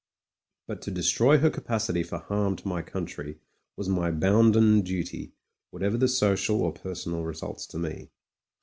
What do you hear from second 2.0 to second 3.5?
for harm to my country